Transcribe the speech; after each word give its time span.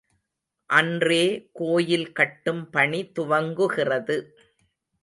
அன்றே 0.69 1.25
கோயில் 1.53 2.11
கட்டும் 2.11 2.63
பணி 2.69 3.01
துவங்குகிறது. 3.19 4.17